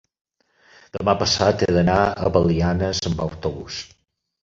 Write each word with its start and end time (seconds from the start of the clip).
demà 0.97 1.15
passat 1.19 1.67
he 1.67 1.69
d'anar 1.77 1.99
a 2.25 2.35
Belianes 2.41 3.07
amb 3.11 3.25
autobús. 3.31 3.83